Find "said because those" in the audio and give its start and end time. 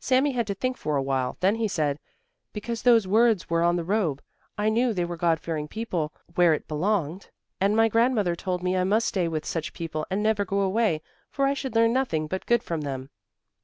1.68-3.06